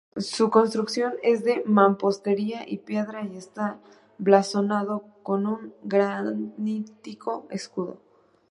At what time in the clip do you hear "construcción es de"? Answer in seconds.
0.49-1.61